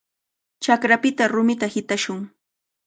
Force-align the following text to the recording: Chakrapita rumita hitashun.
Chakrapita 0.67 1.23
rumita 1.35 1.67
hitashun. 1.73 2.21